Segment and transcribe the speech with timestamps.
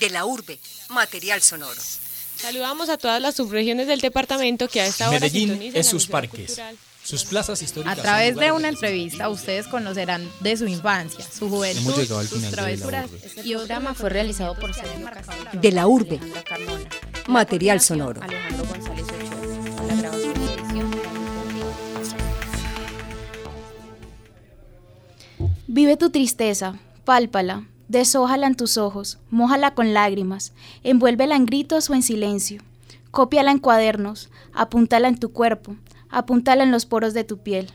[0.00, 1.80] De la urbe, material sonoro.
[2.36, 6.58] Saludamos a todas las subregiones del departamento que a esta hora Medellín es sus parques.
[7.04, 7.98] Sus plazas históricas.
[7.98, 11.92] A través de una entrevista ustedes conocerán de su infancia, su juventud,
[12.26, 13.10] sus travesuras.
[13.44, 14.72] Y el programa fue realizado por
[15.52, 16.18] De la urbe.
[17.26, 18.22] Material sonoro.
[18.22, 19.86] Alejandro González Ochoa.
[19.86, 20.90] La grabación.
[25.66, 30.52] Vive tu tristeza, pálpala, deshójala en tus ojos, mójala con lágrimas,
[30.84, 32.62] envuélvela en gritos o en silencio,
[33.10, 35.74] cópiala en cuadernos, apúntala en tu cuerpo,
[36.08, 37.72] apúntala en los poros de tu piel.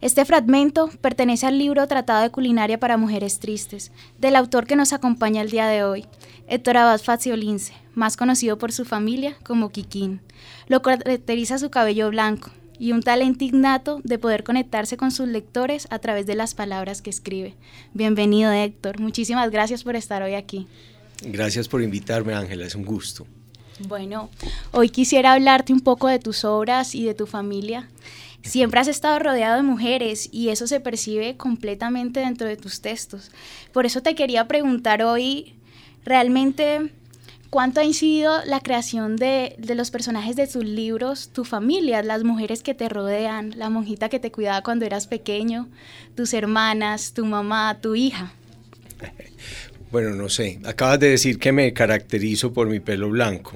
[0.00, 4.94] Este fragmento pertenece al libro Tratado de Culinaria para Mujeres Tristes, del autor que nos
[4.94, 6.06] acompaña el día de hoy,
[6.48, 10.22] Héctor Abad Faciolince, más conocido por su familia como Kikín.
[10.66, 12.50] Lo caracteriza su cabello blanco
[12.82, 17.00] y un talento innato de poder conectarse con sus lectores a través de las palabras
[17.00, 17.54] que escribe.
[17.94, 18.98] Bienvenido, Héctor.
[18.98, 20.66] Muchísimas gracias por estar hoy aquí.
[21.22, 22.66] Gracias por invitarme, Ángela.
[22.66, 23.24] Es un gusto.
[23.86, 24.30] Bueno,
[24.72, 27.88] hoy quisiera hablarte un poco de tus obras y de tu familia.
[28.42, 33.30] Siempre has estado rodeado de mujeres y eso se percibe completamente dentro de tus textos.
[33.72, 35.54] Por eso te quería preguntar hoy,
[36.04, 36.90] realmente,
[37.52, 42.24] ¿cuánto ha incidido la creación de, de los personajes de tus libros, tu familia, las
[42.24, 45.68] mujeres que te rodean, la monjita que te cuidaba cuando eras pequeño,
[46.16, 48.32] tus hermanas, tu mamá, tu hija?
[49.90, 50.60] Bueno, no sé.
[50.64, 53.52] Acabas de decir que me caracterizo por mi pelo blanco.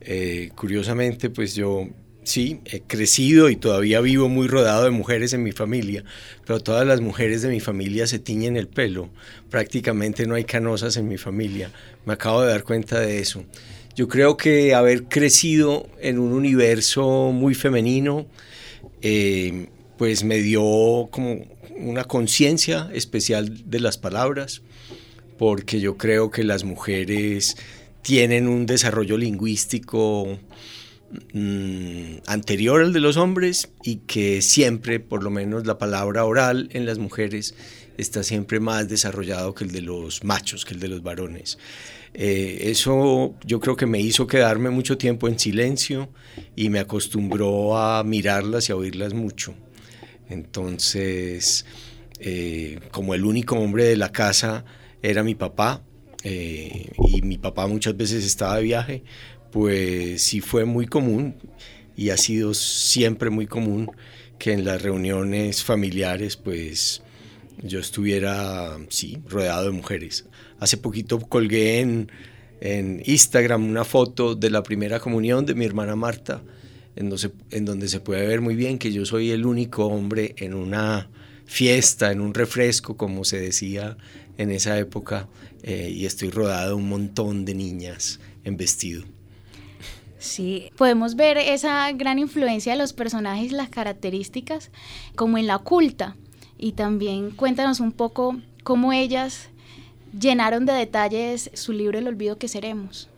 [0.00, 1.88] Eh, curiosamente, pues yo
[2.22, 6.04] sí, he crecido y todavía vivo muy rodeado de mujeres en mi familia,
[6.46, 9.10] pero todas las mujeres de mi familia se tiñen el pelo.
[9.50, 11.70] Prácticamente no hay canosas en mi familia.
[12.04, 13.44] Me acabo de dar cuenta de eso.
[13.96, 18.26] Yo creo que haber crecido en un universo muy femenino,
[19.02, 21.44] eh, pues me dio como
[21.76, 24.62] una conciencia especial de las palabras,
[25.38, 27.56] porque yo creo que las mujeres
[28.02, 30.38] tienen un desarrollo lingüístico
[31.32, 36.68] mm, anterior al de los hombres y que siempre, por lo menos la palabra oral
[36.72, 37.54] en las mujeres,
[37.96, 41.58] está siempre más desarrollado que el de los machos, que el de los varones.
[42.14, 46.08] Eh, eso yo creo que me hizo quedarme mucho tiempo en silencio
[46.56, 49.54] y me acostumbró a mirarlas y a oírlas mucho.
[50.28, 51.66] Entonces,
[52.18, 54.64] eh, como el único hombre de la casa
[55.02, 55.82] era mi papá,
[56.22, 59.02] eh, y mi papá muchas veces estaba de viaje,
[59.50, 61.34] pues sí fue muy común
[61.96, 63.90] y ha sido siempre muy común
[64.38, 67.02] que en las reuniones familiares pues
[67.62, 70.24] yo estuviera, sí, rodeado de mujeres.
[70.58, 72.10] Hace poquito colgué en,
[72.60, 76.42] en Instagram una foto de la primera comunión de mi hermana Marta,
[76.96, 77.08] en
[77.64, 81.08] donde, se puede ver muy bien que yo soy el único hombre en una
[81.46, 83.96] fiesta, en un refresco, como se decía
[84.36, 85.28] en esa época,
[85.62, 89.04] eh, y estoy rodeado de un montón de niñas en vestido.
[90.20, 94.70] Sí, podemos ver esa gran influencia de los personajes, las características,
[95.16, 96.16] como en la oculta.
[96.58, 99.48] Y también cuéntanos un poco cómo ellas
[100.18, 103.08] llenaron de detalles su libro El olvido que seremos.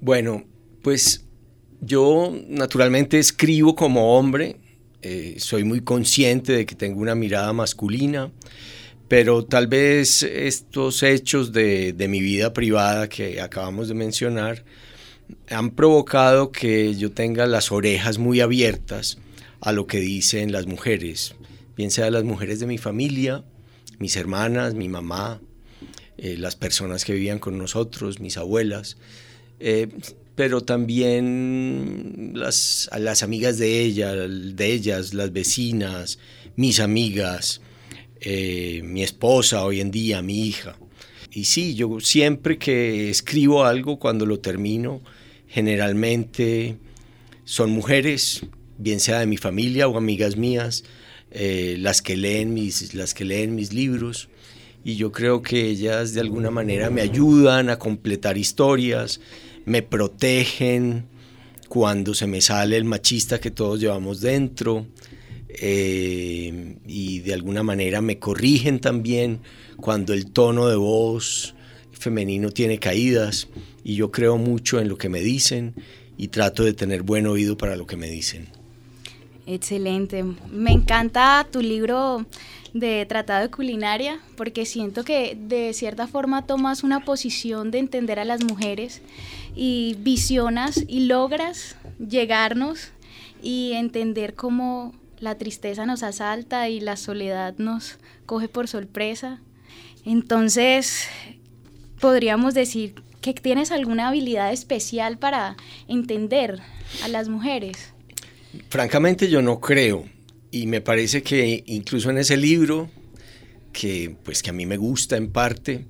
[0.00, 0.44] Bueno,
[0.82, 1.26] pues
[1.80, 4.56] yo naturalmente escribo como hombre,
[5.02, 8.32] eh, soy muy consciente de que tengo una mirada masculina,
[9.06, 14.64] pero tal vez estos hechos de, mi vida privada que acabamos de mencionar
[15.48, 19.18] han provocado que yo tenga las orejas muy abiertas
[19.60, 21.34] a lo que dicen las mujeres,
[21.76, 23.44] bien sea las mujeres de mi familia,
[23.98, 25.40] mis hermanas, mi mamá,
[26.16, 28.96] eh, las personas que vivían con nosotros, mis abuelas,
[29.60, 29.88] eh,
[30.34, 36.18] pero también las, las amigas de, ella, de ellas, las vecinas,
[36.54, 37.60] mis amigas,
[38.20, 40.76] eh, mi esposa hoy en día, mi hija.
[41.32, 45.02] Y sí, yo siempre que escribo algo, cuando lo termino,
[45.48, 46.76] generalmente
[47.44, 50.84] son mujeres, bien sea de mi familia o amigas mías,
[51.30, 54.28] eh, las, que leen mis, las que leen mis libros.
[54.84, 59.20] Y yo creo que ellas de alguna manera me ayudan a completar historias,
[59.64, 61.06] me protegen
[61.68, 64.86] cuando se me sale el machista que todos llevamos dentro.
[65.48, 69.40] Eh, y de alguna manera me corrigen también
[69.76, 71.54] cuando el tono de voz
[71.98, 73.48] femenino tiene caídas
[73.84, 75.74] y yo creo mucho en lo que me dicen
[76.16, 78.48] y trato de tener buen oído para lo que me dicen.
[79.46, 80.24] Excelente.
[80.50, 82.26] Me encanta tu libro
[82.74, 88.18] de Tratado de Culinaria porque siento que de cierta forma tomas una posición de entender
[88.18, 89.00] a las mujeres
[89.56, 92.90] y visionas y logras llegarnos
[93.42, 99.40] y entender cómo la tristeza nos asalta y la soledad nos coge por sorpresa.
[100.04, 101.08] Entonces,
[102.00, 105.56] podríamos decir que tienes alguna habilidad especial para
[105.88, 106.60] entender
[107.02, 107.92] a las mujeres.
[108.68, 110.04] Francamente yo no creo
[110.50, 112.90] y me parece que incluso en ese libro
[113.72, 115.86] que pues que a mí me gusta en parte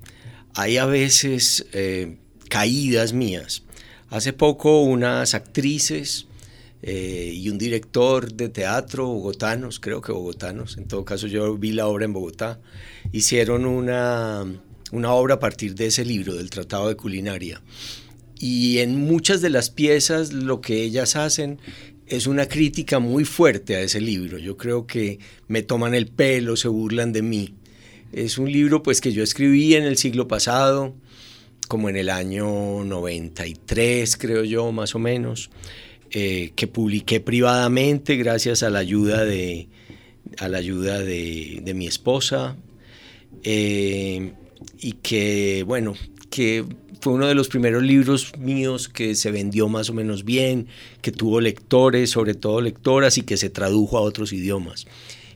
[0.55, 2.17] hay a veces eh,
[2.49, 3.63] caídas mías.
[4.09, 6.27] Hace poco unas actrices
[6.81, 11.71] eh, y un director de teatro bogotanos, creo que bogotanos, en todo caso yo vi
[11.71, 12.59] la obra en Bogotá,
[13.11, 14.45] hicieron una,
[14.91, 17.61] una obra a partir de ese libro, del Tratado de Culinaria.
[18.39, 21.59] Y en muchas de las piezas lo que ellas hacen
[22.07, 24.37] es una crítica muy fuerte a ese libro.
[24.37, 27.53] Yo creo que me toman el pelo, se burlan de mí.
[28.11, 30.95] Es un libro pues que yo escribí en el siglo pasado,
[31.67, 35.51] como en el año 93 creo yo, más o menos.
[36.11, 39.67] Eh, que publiqué privadamente gracias a la ayuda de,
[40.39, 42.57] a la ayuda de, mi esposa
[43.43, 44.33] eh,
[44.79, 45.95] y que, bueno,
[46.29, 46.65] que
[47.01, 50.67] fue uno de los primeros libros míos que se vendió más o menos bien,
[51.01, 54.85] que tuvo lectores, sobre todo lectoras, y que se tradujo a otros idiomas.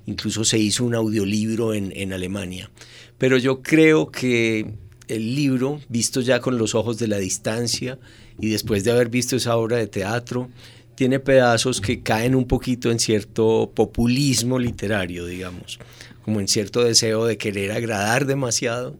[0.05, 2.69] Incluso se hizo un audiolibro en, en Alemania.
[3.17, 4.73] Pero yo creo que
[5.07, 7.97] el libro, visto ya con los ojos de la distancia,
[8.39, 10.49] y después de haber visto esa obra de teatro,
[10.95, 15.79] tiene pedazos que caen un poquito en cierto populismo literario, digamos,
[16.23, 18.95] como en cierto deseo de querer agradar demasiado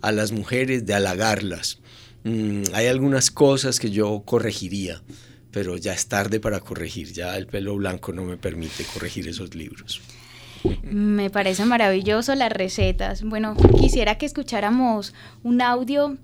[0.00, 1.78] a las mujeres, de halagarlas.
[2.24, 5.02] Mm, hay algunas cosas que yo corregiría,
[5.50, 9.54] pero ya es tarde para corregir, ya el pelo blanco no me permite corregir esos
[9.54, 10.00] libros.
[10.82, 13.22] Me parece maravilloso las recetas.
[13.22, 16.16] Bueno, quisiera que escucháramos un audio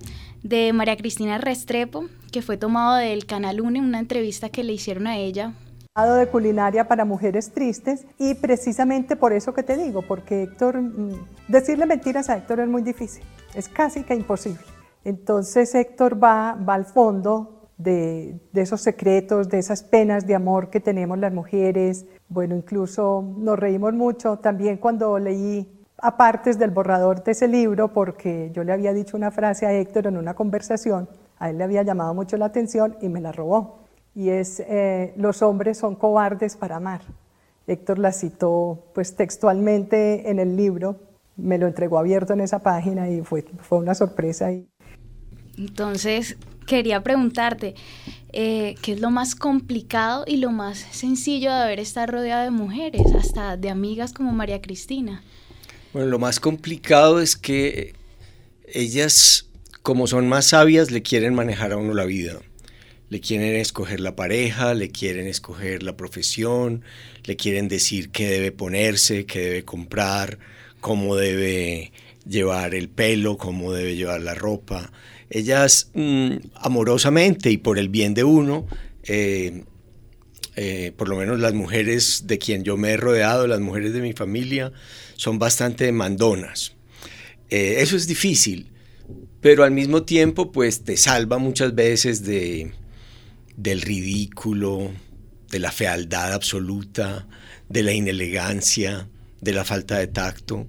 [0.43, 4.73] de María Cristina Restrepo, que fue tomado del Canal 1 en una entrevista que le
[4.73, 5.55] hicieron a ella.
[5.95, 11.27] De culinaria para mujeres tristes y precisamente por eso que te digo, porque Héctor, mm,
[11.49, 13.23] decirle mentiras a Héctor es muy difícil,
[13.55, 14.63] es casi que imposible.
[15.05, 20.71] Entonces Héctor va, va al fondo de, de, esos secretos, de esas penas de amor
[20.71, 22.07] que tenemos las mujeres.
[22.31, 28.51] Bueno, incluso nos reímos mucho también cuando leí apartes del borrador de ese libro porque
[28.53, 31.09] yo le había dicho una frase a Héctor en una conversación,
[31.39, 33.79] a él le había llamado mucho la atención y me la robó.
[34.15, 37.01] Y es, eh, los hombres son cobardes para amar.
[37.67, 40.97] Héctor la citó pues textualmente en el libro,
[41.37, 44.51] me lo entregó abierto en esa página y fue, fue una sorpresa.
[45.57, 47.75] Entonces, quería preguntarte,
[48.33, 52.51] eh, ¿qué es lo más complicado y lo más sencillo de haber estado rodeado de
[52.51, 55.23] mujeres, hasta de amigas como María Cristina?
[55.93, 57.93] Bueno, lo más complicado es que
[58.67, 59.47] ellas,
[59.83, 62.41] como son más sabias, le quieren manejar a uno la vida.
[63.11, 66.83] Le quieren escoger la pareja, le quieren escoger la profesión,
[67.25, 70.39] le quieren decir qué debe ponerse, qué debe comprar,
[70.81, 71.93] cómo debe
[72.27, 74.91] llevar el pelo, cómo debe llevar la ropa.
[75.29, 78.67] Ellas mm, amorosamente y por el bien de uno,
[79.05, 79.65] eh,
[80.55, 84.01] eh, por lo menos las mujeres de quien yo me he rodeado, las mujeres de
[84.01, 84.73] mi familia,
[85.17, 86.75] son bastante mandonas.
[87.49, 88.71] Eh, eso es difícil,
[89.41, 92.73] pero al mismo tiempo pues te salva muchas veces de,
[93.57, 94.91] del ridículo,
[95.51, 97.27] de la fealdad absoluta,
[97.69, 99.09] de la inelegancia,
[99.41, 100.67] de la falta de tacto.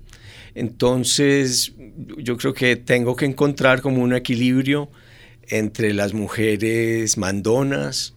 [0.55, 1.73] Entonces
[2.17, 4.89] yo creo que tengo que encontrar como un equilibrio
[5.47, 8.13] entre las mujeres mandonas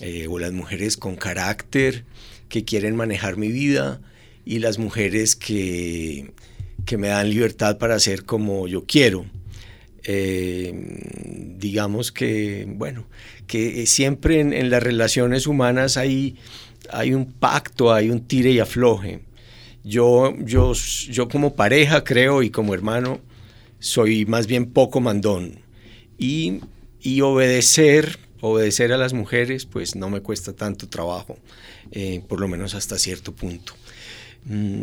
[0.00, 2.04] eh, o las mujeres con carácter
[2.48, 4.00] que quieren manejar mi vida
[4.44, 6.32] y las mujeres que,
[6.86, 9.26] que me dan libertad para hacer como yo quiero.
[10.04, 10.72] Eh,
[11.58, 13.06] digamos que, bueno,
[13.46, 16.36] que siempre en, las relaciones humanas hay,
[16.90, 19.20] hay un pacto, hay un tire y afloje.
[19.84, 23.20] Yo, yo, yo como pareja creo y como hermano
[23.80, 25.60] soy más bien poco mandón.
[26.16, 26.60] Y,
[27.00, 31.38] y obedecer, obedecer a las mujeres, pues no me cuesta tanto trabajo,
[31.90, 33.74] eh, por lo menos hasta cierto punto.
[34.44, 34.82] Mm,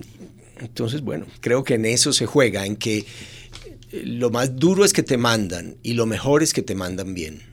[0.60, 3.06] entonces, bueno, creo que en eso se juega, en que eh,
[4.06, 7.42] lo más duro es que te mandan y lo mejor es que te mandan bien.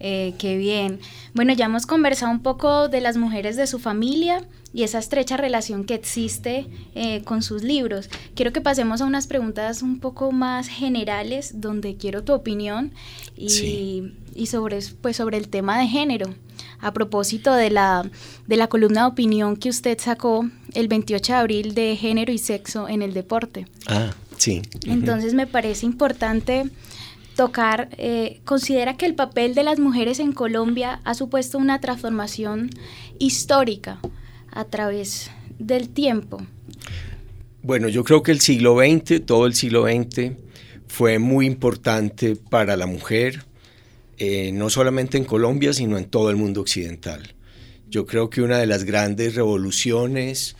[0.00, 1.00] Eh, qué bien.
[1.34, 5.36] Bueno, ya hemos conversado un poco de las mujeres de su familia y esa estrecha
[5.36, 8.10] relación que existe eh, con sus libros.
[8.34, 12.92] Quiero que pasemos a unas preguntas un poco más generales donde quiero tu opinión
[13.36, 16.34] y, y sobre, pues, sobre el tema de género
[16.80, 18.08] a propósito de la,
[18.46, 22.38] de la columna de opinión que usted sacó el 28 de abril de género y
[22.38, 23.66] sexo en el deporte.
[23.86, 24.62] Ah, sí.
[24.86, 26.64] Entonces me parece importante
[27.36, 32.70] tocar, eh, considera que el papel de las mujeres en Colombia ha supuesto una transformación
[33.18, 34.00] histórica
[34.52, 36.44] a través del tiempo.
[37.62, 40.32] Bueno, yo creo que el siglo XX, todo el siglo XX,
[40.86, 43.44] fue muy importante para la mujer,
[44.18, 47.34] eh, no solamente en Colombia, sino en todo el mundo occidental.
[47.90, 50.56] Yo creo que una de las grandes revoluciones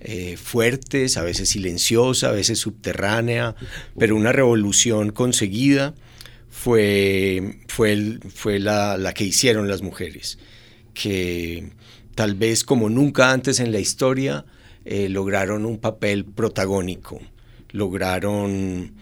[0.00, 3.56] eh, fuertes, a veces silenciosa, a veces subterránea,
[3.98, 5.94] pero una revolución conseguida
[6.50, 10.38] fue, fue, la, la, que hicieron las mujeres,
[10.94, 11.70] que
[12.18, 14.44] tal vez como nunca antes en la historia
[14.84, 17.20] eh, lograron un papel protagónico,
[17.70, 18.94] lograron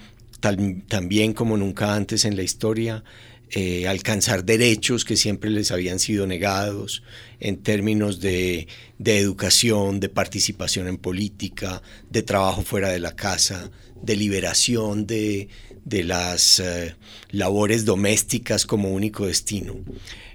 [0.88, 3.04] también como nunca antes en la historia
[3.52, 7.02] eh, alcanzar derechos que siempre les habían sido negados
[7.40, 8.68] en términos de,
[9.02, 11.80] educación, de participación en política,
[12.11, 13.70] de trabajo fuera de la casa,
[14.02, 15.49] de liberación de,
[15.87, 16.94] las eh,
[17.30, 19.75] labores domésticas como único destino.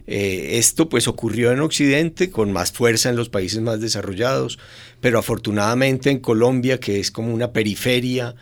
[0.08, 4.60] Eh, esto pues ocurrió en Occidente con más fuerza en los países más desarrollados,
[5.00, 8.36] pero afortunadamente en Colombia, que es como una periferia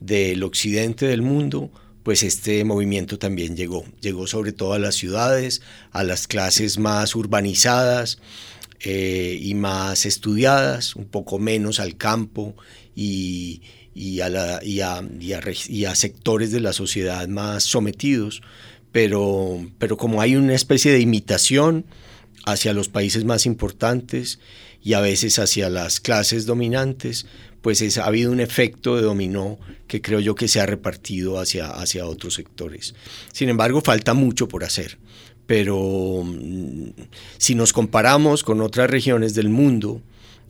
[0.00, 1.70] del occidente del mundo,
[2.02, 3.84] pues este movimiento también llegó.
[4.00, 8.18] Llegó sobre todo a las ciudades, a las clases más urbanizadas
[8.80, 12.54] eh, y más estudiadas, un poco menos al campo
[12.94, 13.62] y,
[14.20, 18.40] a y, a, sectores de la sociedad más sometidos.
[18.96, 21.84] Pero, pero como hay una especie de imitación
[22.46, 24.38] hacia los países más importantes
[24.82, 27.26] y a veces hacia las clases dominantes,
[27.60, 31.68] pues ha habido un efecto de dominó que creo yo que se ha repartido hacia,
[31.68, 32.94] hacia otros sectores.
[33.34, 34.96] Sin embargo, falta mucho por hacer,
[35.46, 36.88] pero mm,
[37.36, 40.00] si nos comparamos con otras regiones del mundo,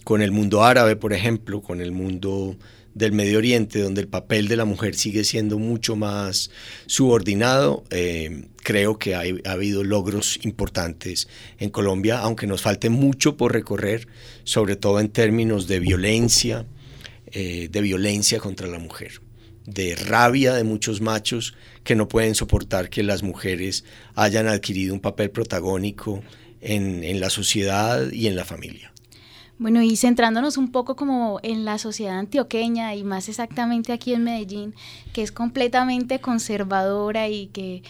[0.05, 2.57] con el mundo árabe, por ejemplo, con el mundo
[2.97, 6.51] del Medio Oriente, donde el papel de la mujer sigue siendo mucho más
[6.87, 13.53] subordinado, eh, creo que ha habido logros importantes en Colombia, aunque nos falte mucho por
[13.53, 14.09] recorrer,
[14.45, 16.65] sobre todo en términos de violencia,
[17.33, 19.21] eh, de violencia contra la mujer,
[19.67, 23.85] de rabia de muchos machos que no pueden soportar que las mujeres
[24.15, 26.23] hayan adquirido un papel protagónico
[26.63, 28.91] en, la sociedad y en la familia.
[29.59, 34.25] Bueno, y centrándonos un poco como en la sociedad antioqueña y más exactamente aquí en
[34.25, 34.75] Medellín,
[35.13, 37.83] que es completamente conservadora y que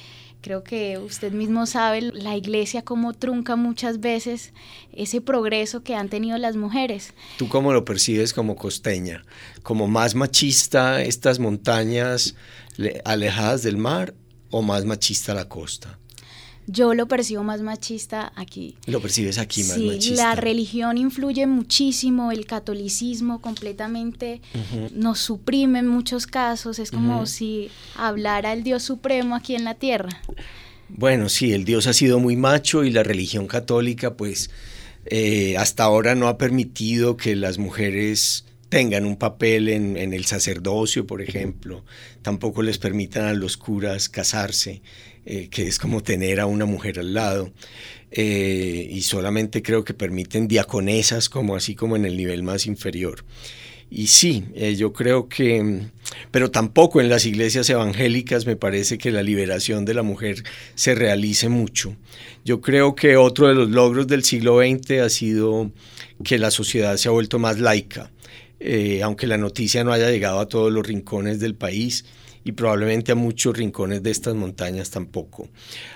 [0.47, 4.53] Creo que usted mismo sabe la iglesia cómo trunca muchas veces
[4.93, 7.15] ese progreso que han tenido las mujeres.
[7.37, 9.25] ¿Tú cómo lo percibes como costeña?
[9.65, 12.37] ¿Como más machista estas montañas
[13.05, 14.15] alejadas del mar
[14.51, 15.99] o más machista la costa?
[16.67, 18.77] Yo lo percibo más machista aquí.
[18.87, 20.29] Lo percibes aquí más sí, machista.
[20.29, 24.41] La religión influye muchísimo, el catolicismo completamente
[24.93, 29.75] nos suprime en muchos casos, es como si hablara el Dios supremo aquí en la
[29.75, 30.11] tierra.
[30.89, 34.51] Bueno, sí, el Dios ha sido muy macho y la religión católica pues
[35.07, 40.25] eh, hasta ahora no ha permitido que las mujeres tengan un papel en, en, el
[40.27, 41.85] sacerdocio, por ejemplo,
[42.23, 44.83] tampoco les permitan a los curas casarse.
[45.29, 47.51] Eh, que es como tener a una mujer al lado.
[48.13, 53.25] Eh, y solamente creo que permiten diaconesas como así como en el nivel más inferior.
[53.91, 55.89] Y sí, eh, yo creo que,
[56.31, 60.45] pero tampoco en las iglesias evangélicas me parece que la liberación de la mujer
[60.77, 61.97] se realice mucho.
[62.45, 65.73] Yo creo que otro de los logros del siglo XX ha sido
[66.23, 68.13] que la sociedad se ha vuelto más laica,
[69.03, 72.05] aunque la noticia no haya llegado a todos los rincones del país
[72.47, 75.49] y probablemente a muchos rincones de estas montañas tampoco.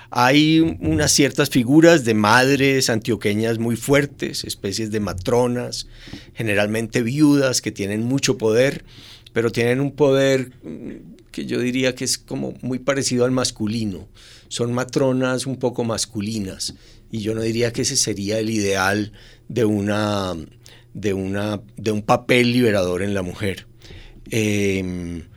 [0.09, 5.87] Hay unas ciertas figuras de madres antioqueñas muy fuertes, especies de matronas,
[6.33, 8.83] generalmente viudas que tienen mucho poder,
[9.31, 14.09] pero tienen un poder mm, que yo diría que es como muy parecido al masculino.
[14.49, 16.75] Son matronas un poco masculinas
[17.09, 19.13] y yo no diría que ese sería el ideal
[19.47, 20.35] de una
[20.93, 23.67] de una de un papel liberador en la mujer.
[24.29, 25.30] Em,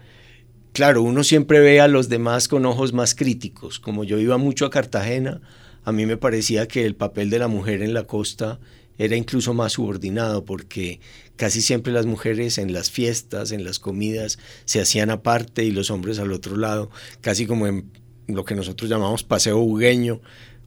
[0.74, 3.80] claro, uno siempre ve a los demás con ojos más críticos.
[3.80, 5.40] Como yo iba mucho a Cartagena,
[5.84, 8.58] a mí me parecía que el papel de la mujer en la costa
[8.98, 11.00] era incluso más subordinado porque
[11.36, 15.90] casi siempre las mujeres en las fiestas, en las comidas, se hacían aparte y los
[15.90, 16.90] hombres al otro lado,
[17.20, 17.90] casi como en
[18.26, 20.20] lo que nosotros llamamos paseo bugueño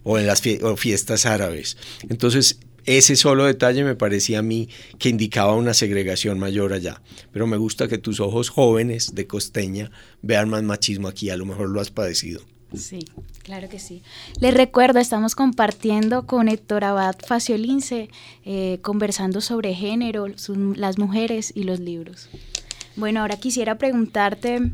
[0.03, 1.77] o en las fiestas árabes.
[2.09, 7.01] Entonces, ese solo detalle me parecía a mí que indicaba una segregación mayor allá.
[7.31, 9.91] Pero me gusta que tus ojos jóvenes de costeña
[10.21, 12.41] vean más machismo aquí, a lo mejor lo has padecido.
[12.73, 12.99] Sí,
[13.43, 14.03] claro que sí.
[14.39, 18.09] Les recuerdo, estamos compartiendo con Héctor Abad Faciolince,
[18.45, 20.27] eh, conversando sobre género,
[20.75, 22.29] las mujeres y los libros.
[22.95, 24.71] Bueno, ahora quisiera preguntarte,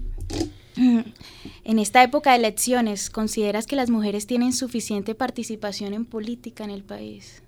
[0.76, 6.72] en esta época de elecciones, ¿consideras que las mujeres tienen suficiente participación en política en
[6.72, 7.43] el país?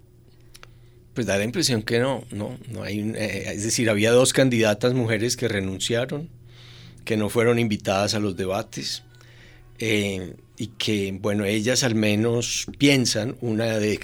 [1.15, 4.93] Pues da la impresión que no, no, no hay, eh, es decir, había dos candidatas
[4.93, 6.29] mujeres que renunciaron
[7.05, 9.03] que no fueron invitadas a los debates
[9.77, 13.99] eh, y que, bueno, ellas al menos piensan, una de,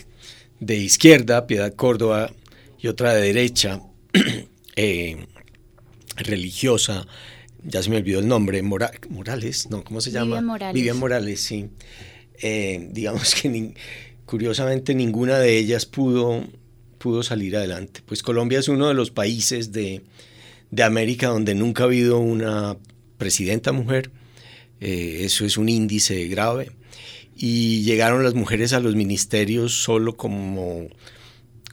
[0.60, 2.32] de izquierda, Piedad Córdoba,
[2.80, 3.82] y otra de derecha,
[4.76, 5.26] eh,
[6.16, 7.08] religiosa,
[7.64, 10.36] ya se me olvidó el nombre, Morales, no, ¿cómo se llama?
[10.36, 10.74] Vivian Morales.
[10.74, 11.70] Vivian Morales, sí.
[12.42, 13.74] Eh, digamos que
[14.26, 16.46] curiosamente ninguna de ellas pudo,
[17.02, 18.02] pudo salir adelante.
[18.06, 20.04] Pues Colombia es uno de los países de,
[20.70, 22.78] de América donde nunca ha habido una
[23.18, 24.12] presidenta mujer,
[24.80, 26.72] eh, eso es un índice grave,
[27.36, 30.88] y llegaron las mujeres a los ministerios solo como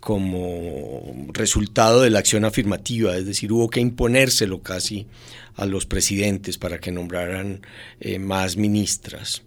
[0.01, 5.09] como resultado de la acción afirmativa, es decir, hubo que imponérselo casi
[5.57, 7.63] a los presidentes para que nombraran
[8.01, 9.43] eh, más ministras.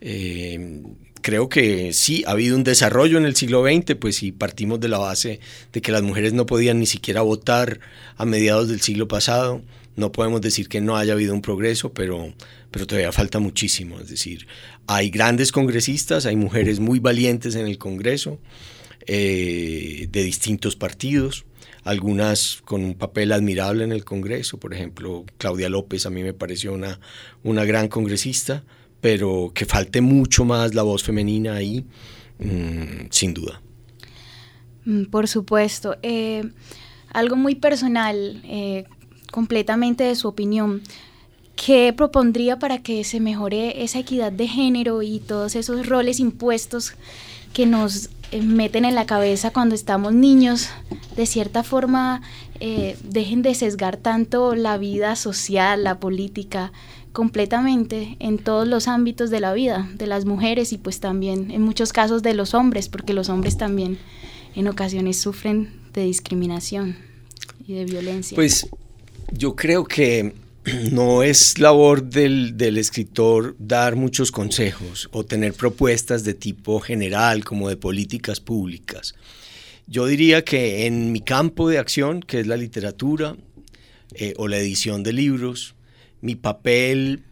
[0.00, 0.82] Eh,
[1.24, 4.88] creo que sí, ha habido un desarrollo en el siglo XX, pues si partimos de
[4.88, 5.40] la base
[5.72, 7.80] de que las mujeres no podían ni siquiera votar
[8.18, 9.62] a mediados del siglo pasado,
[9.96, 12.34] no podemos decir que no haya habido un progreso, pero,
[12.70, 14.00] pero todavía falta muchísimo.
[14.00, 14.46] Es decir,
[14.86, 18.38] hay grandes congresistas, hay mujeres muy valientes en el Congreso,
[19.06, 21.46] eh, de distintos partidos,
[21.84, 26.34] algunas con un papel admirable en el Congreso, por ejemplo, Claudia López a mí me
[26.34, 27.00] pareció una,
[27.42, 28.62] una gran congresista,
[29.04, 31.84] pero que falte mucho más la voz femenina ahí,
[32.38, 33.60] mm, sin duda.
[34.86, 35.96] Mm, por supuesto.
[36.00, 36.42] Eh,
[37.10, 38.84] algo muy personal, eh,
[39.30, 40.80] completamente de su opinión.
[41.54, 46.94] ¿Qué propondría para que se mejore esa equidad de género y todos esos roles impuestos
[47.52, 50.70] que nos eh, meten en la cabeza cuando estamos niños,
[51.14, 52.22] de cierta forma
[53.02, 56.72] dejen de sesgar tanto la vida social, la política,
[57.14, 61.62] completamente en todos los ámbitos de la vida, de las mujeres y pues también en
[61.62, 63.98] muchos casos de los hombres, porque los hombres también
[64.56, 66.96] en ocasiones sufren de discriminación
[67.66, 68.34] y de violencia.
[68.34, 68.68] Pues
[69.32, 70.34] yo creo que
[70.90, 77.68] no es labor del, escritor dar muchos consejos o tener propuestas de tipo general como
[77.68, 79.14] de políticas públicas.
[79.86, 83.36] Yo diría que en mi campo de acción, que es la literatura
[84.14, 85.73] eh, o la edición de libros,
[86.24, 87.22] mi papel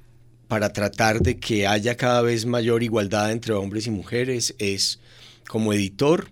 [0.48, 5.00] para tratar de que haya cada vez mayor igualdad entre hombres y mujeres es,
[5.48, 6.28] como editor,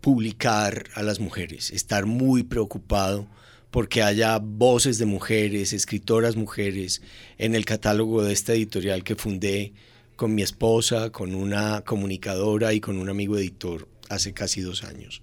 [0.00, 3.28] publicar a las mujeres, estar muy preocupado
[3.70, 7.02] porque haya voces de mujeres, escritoras mujeres
[7.36, 9.74] en el catálogo de esta editorial que fundé
[10.16, 15.20] con mi esposa, con una comunicadora y con un amigo editor hace casi dos años.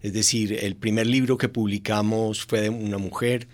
[0.00, 3.48] Es decir, el primer libro que publicamos fue de una mujer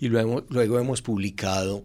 [0.00, 1.84] y luego, luego hemos publicado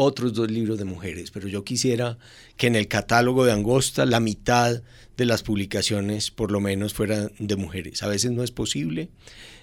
[0.00, 2.18] otros dos libros de mujeres, pero yo quisiera
[2.56, 4.80] que en el catálogo de Angosta la mitad
[5.16, 8.04] de las publicaciones por lo menos fueran de mujeres.
[8.04, 9.08] A veces no es posible,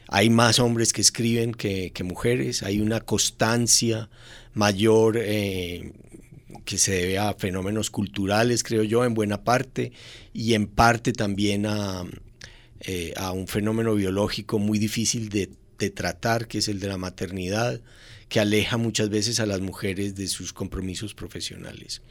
[0.10, 4.10] hay más hombres que escriben que, mujeres, hay una constancia
[4.54, 5.93] mayor eh,
[6.65, 9.93] que se debe a fenómenos culturales, creo yo, en buena parte,
[10.34, 12.04] y en parte también a,
[12.82, 17.82] eh, un fenómeno biológico muy difícil de, de tratar, que es el de la maternidad,
[18.30, 22.02] que aleja muchas veces a las mujeres de sus compromisos profesionales.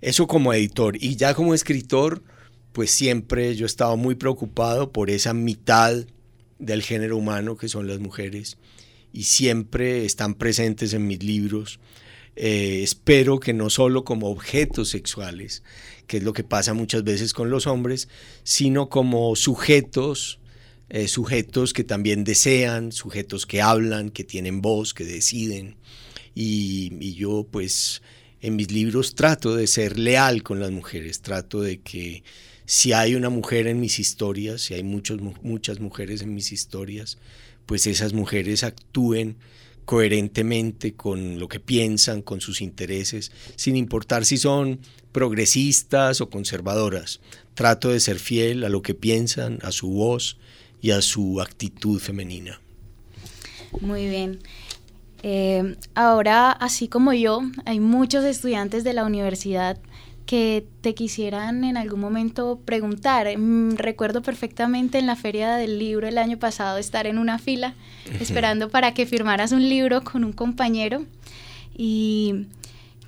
[0.00, 2.22] Eso como editor, y ya como escritor,
[2.72, 5.94] pues siempre yo he estado muy preocupado por esa mitad
[6.58, 8.56] del género humano, que son las mujeres,
[9.12, 11.78] y siempre están presentes en mis libros.
[12.34, 15.62] Eh, espero que no solo como objetos sexuales,
[16.06, 18.08] que es lo que pasa muchas veces con los hombres,
[18.42, 20.40] sino como sujetos,
[20.94, 25.76] eh, sujetos que también desean, sujetos que hablan, que tienen voz, que deciden.
[26.34, 28.02] Y, yo pues
[28.42, 32.24] en mis libros trato de ser leal con las mujeres, trato de que
[32.66, 37.16] si hay una mujer en mis historias, si hay muchos, muchas mujeres en mis historias,
[37.64, 39.38] pues esas mujeres actúen
[39.86, 47.20] coherentemente con lo que piensan, con sus intereses, sin importar si son progresistas o conservadoras.
[47.54, 50.36] Trato de ser fiel a lo que piensan, a su voz
[50.82, 52.60] y a su actitud femenina.
[53.80, 54.40] Muy bien.
[55.22, 59.78] Eh, ahora, así como yo, hay muchos estudiantes de la universidad
[60.26, 63.26] que te quisieran en algún momento preguntar.
[63.36, 67.74] Mm, recuerdo perfectamente en la feria del libro el año pasado estar en una fila
[68.20, 71.04] esperando para que firmaras un libro con un compañero
[71.76, 72.46] y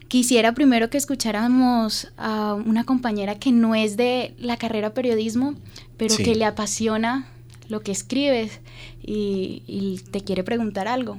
[0.08, 5.54] quisiera primero que escucháramos a una compañera que no es de la carrera periodismo,
[5.96, 7.28] pero que le apasiona
[7.68, 8.60] lo que escribes
[9.02, 11.18] y, y te quiere preguntar algo.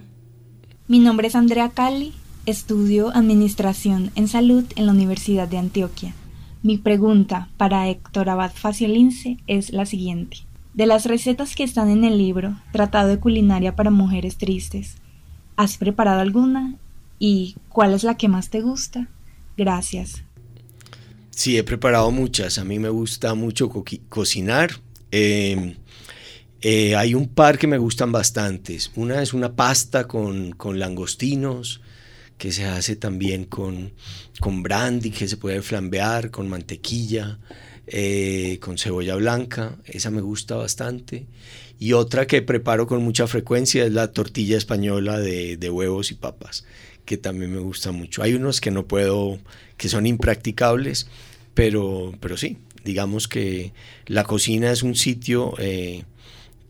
[0.87, 2.13] Mi nombre es Andrea Cali
[2.45, 6.13] Estudio Administración en Salud en la Universidad de Antioquia.
[6.61, 10.37] Mi pregunta para Héctor Abad Faciolince es la siguiente.
[10.73, 14.97] De las recetas que están en el libro Tratado de Culinaria para Mujeres Tristes,
[15.55, 16.75] ¿has preparado alguna
[17.19, 19.07] ¿Y cuál es la que más te gusta?
[19.57, 20.23] Gracias.
[21.29, 22.57] Sí, he preparado muchas.
[22.57, 23.71] A mí me gusta mucho
[24.09, 24.71] cocinar.
[25.11, 25.75] Em,
[26.67, 28.89] eh, hay un par que me gustan bastantes.
[28.95, 31.79] Una es una pasta con, con langostinos
[32.39, 33.93] que se hace también con,
[34.39, 37.37] con brandy, que se puede flambear, con mantequilla,
[37.85, 39.77] eh, con cebolla blanca.
[39.85, 41.27] Esa me gusta bastante.
[41.77, 46.15] Y otra que preparo con mucha frecuencia es la tortilla española de, de huevos y
[46.15, 46.65] papas,
[47.05, 48.23] que también me gusta mucho.
[48.23, 49.37] Hay unos que no puedo,
[49.77, 51.05] que son impracticables,
[51.53, 53.71] pero, pero sí, digamos que
[54.07, 56.05] la cocina es un sitio eh,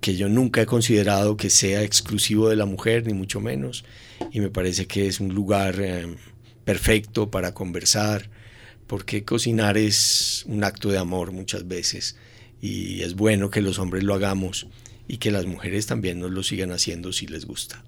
[0.06, 3.86] que yo nunca he considerado que sea exclusivo de la mujer, ni mucho menos,
[4.32, 6.16] y me parece que es un lugar eh,
[6.64, 8.30] perfecto para conversar,
[8.86, 12.18] porque cocinar es un acto de amor muchas veces,
[12.62, 14.68] y es bueno que los hombres lo hagamos
[15.08, 17.84] y que las mujeres también nos lo sigan haciendo si les gusta.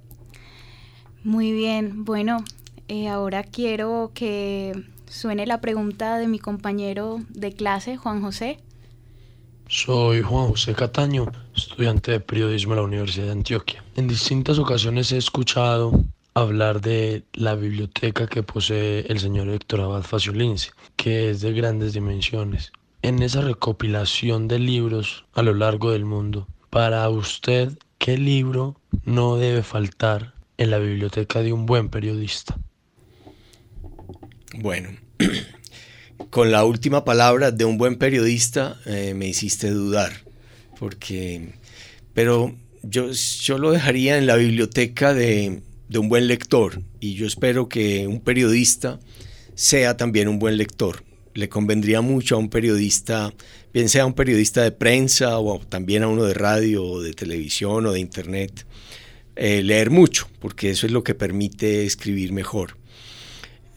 [1.24, 2.44] Muy bien, bueno,
[2.88, 4.72] eh, ahora quiero que
[5.08, 8.58] suene la pregunta de mi compañero de clase, Juan José.
[9.70, 13.84] Soy Juan José Cataño, estudiante de periodismo en la Universidad de Antioquia.
[13.98, 15.92] En distintas ocasiones he escuchado
[16.34, 21.92] hablar de la biblioteca que posee el señor Héctor Abad Faciolince, que es de grandes
[21.92, 22.72] dimensiones.
[23.02, 29.36] En esa recopilación de libros a lo largo del mundo, para usted, ¿qué libro no
[29.36, 32.58] debe faltar en la biblioteca de un buen periodista?
[34.56, 34.92] Bueno,
[36.30, 40.12] con la última palabra de un buen periodista eh, me hiciste dudar,
[40.80, 41.54] porque,
[42.14, 47.26] pero yo, yo lo dejaría en la biblioteca de, de un buen lector y yo
[47.26, 49.00] espero que un periodista
[49.56, 51.04] sea también un buen lector.
[51.34, 53.34] Le convendría mucho a un periodista,
[53.74, 57.86] bien sea un periodista de prensa o también a uno de radio o de televisión
[57.86, 58.66] o de internet,
[59.36, 62.78] eh, leer mucho, porque eso es lo que permite escribir mejor.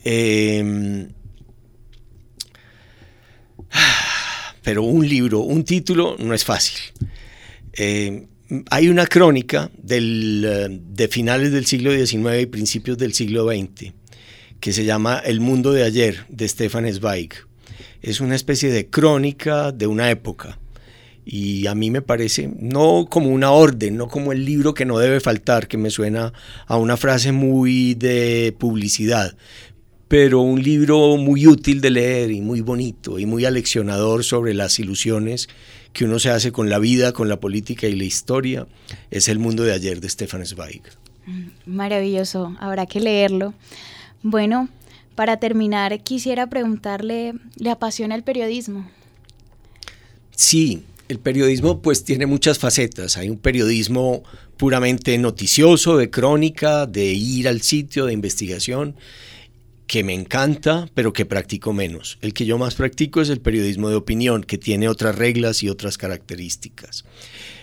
[0.04, 1.08] Em,
[4.62, 6.78] pero un libro, un título no es fácil.
[7.72, 8.26] Em,
[8.70, 13.92] hay una crónica del, eh, de finales del siglo XIX y principios del siglo XX
[14.60, 17.30] que se llama El mundo de ayer de Stefan Zweig.
[18.02, 20.58] Es una especie de crónica de una época
[21.24, 24.98] y a mí me parece no como una orden, no como el libro que no
[24.98, 26.32] debe faltar, que me suena
[26.66, 29.36] a una frase muy de publicidad,
[30.10, 34.80] pero un libro muy útil de leer y muy bonito y muy aleccionador sobre las
[34.80, 35.48] ilusiones
[35.92, 38.66] que uno se hace con la vida, con la política y la historia,
[39.12, 40.82] es El mundo de ayer de Stefan Zweig.
[41.26, 43.54] Mm, maravilloso, habrá que leerlo.
[44.24, 44.68] Bueno,
[45.14, 48.90] para terminar, quisiera preguntarle, ¿le apasiona el periodismo?
[50.34, 53.16] Sí, el periodismo pues tiene muchas facetas.
[53.16, 54.24] Hay un periodismo
[54.56, 58.96] puramente noticioso, de crónica, de ir al sitio, de investigación
[59.90, 62.16] que me encanta, pero que practico menos.
[62.20, 65.68] El que yo más practico es el periodismo de opinión, que tiene otras reglas y
[65.68, 67.04] otras características.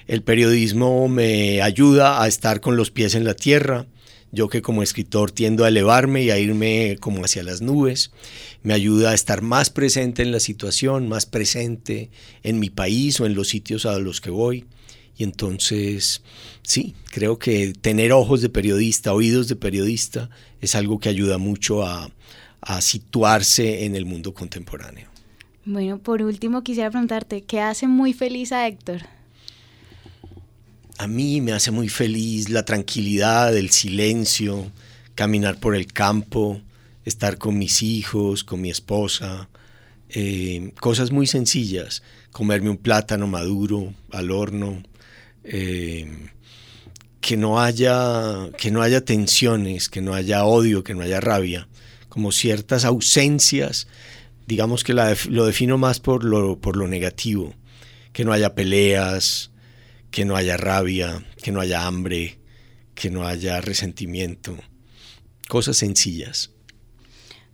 [0.07, 3.87] El periodismo me ayuda a estar con los pies en la tierra.
[4.33, 8.11] Yo que como escritor tiendo a elevarme y a irme como hacia las nubes,
[8.61, 12.09] me ayuda a estar más presente en la situación, más presente
[12.43, 14.65] en mi país o en los sitios a los que voy.
[15.17, 16.23] Y entonces,
[16.61, 21.83] sí, creo que tener ojos de periodista, oídos de periodista, es algo que ayuda mucho
[21.85, 22.11] a,
[22.61, 25.07] a situarse en el mundo contemporáneo.
[25.65, 29.01] Bueno, por último quisiera preguntarte, ¿qué hace muy feliz a Héctor?
[30.97, 34.71] A mí me hace muy feliz la tranquilidad, el silencio,
[35.13, 36.61] caminar por el campo,
[37.05, 39.49] estar con mis hijos, con mi esposa,
[40.09, 44.81] eh, cosas muy sencillas, comerme un plátano maduro al horno,
[45.43, 46.29] eh,
[47.19, 51.67] que, no haya, que no haya tensiones, que no haya odio, que no haya rabia
[52.17, 53.87] como ciertas ausencias,
[54.47, 57.53] digamos que lo defino más por lo, por lo negativo,
[58.11, 59.51] que no haya peleas,
[60.09, 62.39] que no haya rabia, que no haya hambre,
[62.95, 64.57] que no haya resentimiento,
[65.47, 66.49] cosas sencillas.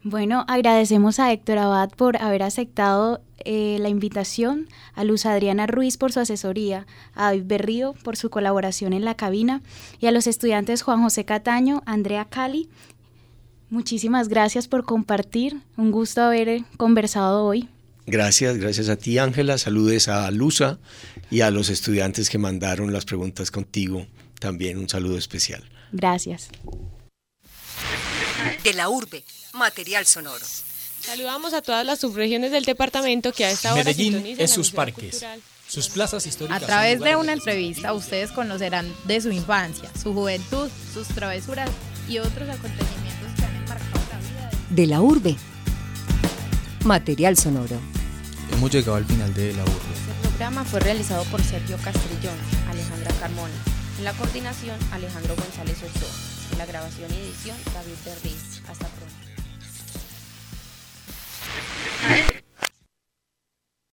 [0.01, 5.97] Bueno, agradecemos a Héctor Abad por haber aceptado eh, la invitación, a Luz Adriana Ruiz
[5.97, 9.61] por su asesoría, a David Berrío por su colaboración en la cabina
[9.99, 12.69] y a los estudiantes Juan José Cataño, Andrea Cali
[13.73, 15.59] Muchísimas gracias por compartir.
[15.77, 17.67] Un gusto haber eh, conversado hoy.
[18.05, 19.57] Gracias, gracias a ti Ángela.
[19.57, 20.77] Saludes a Luza
[21.31, 24.05] y a los estudiantes que mandaron las preguntas contigo.
[24.39, 25.63] También un saludo especial.
[25.91, 26.49] Gracias.
[28.63, 29.23] De la urbe,
[29.55, 30.45] material sonoro.
[30.99, 35.25] Saludamos a todas las subregiones del departamento que a esta hora Medellín es sus parques.
[35.67, 36.61] Sus plazas históricas.
[36.61, 41.71] A través de una entrevista ustedes conocerán de su infancia, su juventud, sus travesuras
[42.07, 43.02] y otros acontecimientos
[44.73, 45.35] de la urbe.
[46.83, 47.77] Material sonoro.
[48.51, 49.73] Hemos llegado al final de la urbe.
[50.23, 52.35] El programa fue realizado por Sergio Castrillón,
[52.69, 53.53] Alejandra Carmona.
[53.99, 56.09] En la coordinación, Alejandro González Ochoa.
[56.51, 58.61] En la grabación y edición, David Berriz.
[58.67, 59.13] Hasta pronto.